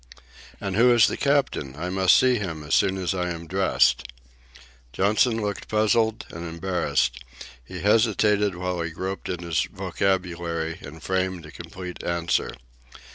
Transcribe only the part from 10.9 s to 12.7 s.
framed a complete answer.